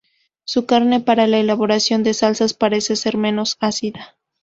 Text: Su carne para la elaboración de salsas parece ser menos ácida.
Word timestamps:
Su 0.45 0.65
carne 0.65 0.99
para 0.99 1.27
la 1.27 1.37
elaboración 1.37 2.01
de 2.01 2.15
salsas 2.15 2.55
parece 2.55 2.95
ser 2.95 3.17
menos 3.17 3.57
ácida. 3.59 4.15